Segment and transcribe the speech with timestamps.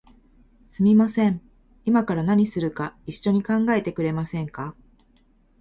[0.67, 1.41] すみません、
[1.85, 4.75] いまから何するか一緒に考えてくれませんか？